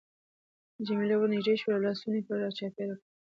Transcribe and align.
جميله 0.85 1.15
ورنژدې 1.17 1.53
شول 1.61 1.73
او 1.77 1.83
لاسونه 1.85 2.15
يې 2.19 2.25
پرې 2.27 2.39
را 2.43 2.49
چاپېره 2.57 2.95
کړل. 2.97 2.99